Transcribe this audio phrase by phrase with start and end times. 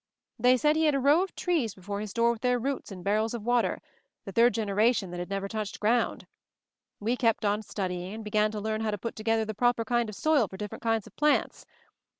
[0.39, 3.03] They said he had a row of trees before his door with their roots in
[3.03, 3.79] barrels of water—
[4.25, 6.25] the third generation that had never touched ground.
[6.99, 9.85] We kept on studying, and began to learn how to put to gether the proper
[9.85, 11.67] kind of soil for different kinds of plants.